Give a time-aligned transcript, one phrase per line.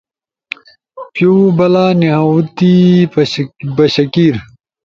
[1.13, 2.73] پیوبلا نہاؤتی،
[3.75, 4.35] بشکیر